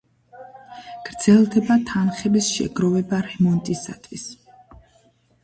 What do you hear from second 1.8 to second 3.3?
თანხების შეგროვება